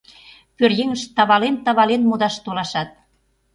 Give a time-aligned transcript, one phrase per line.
[0.57, 2.89] Пӧръеҥышт тавален-тавален модаш толашат.